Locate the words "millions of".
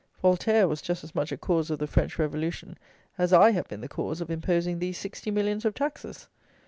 5.29-5.75